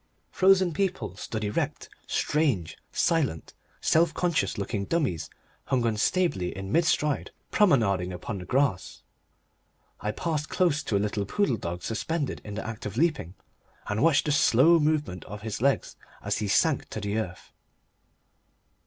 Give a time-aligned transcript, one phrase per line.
[0.31, 5.29] Frozen people stood erect, strange, silent, self conscious looking dummies
[5.65, 9.03] hung unstably in mid stride, promenading upon the grass.
[9.99, 13.35] I passed close to a little poodle dog suspended in the act of leaping,
[13.85, 17.53] and watched the slow movement of his legs as he sank to earth.